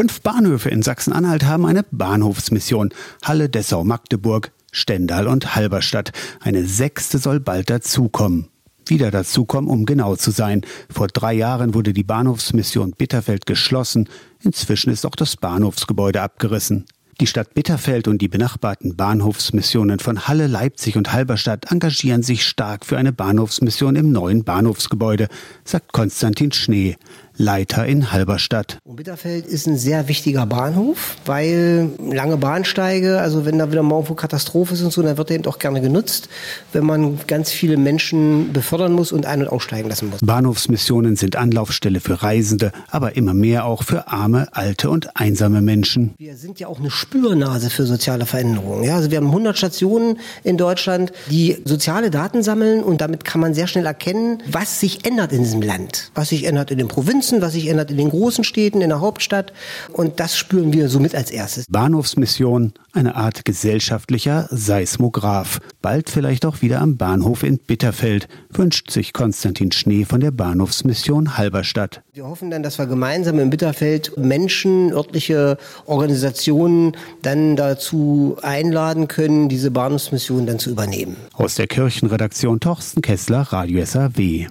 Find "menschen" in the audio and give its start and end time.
37.78-38.52, 45.62-46.12, 74.16-74.92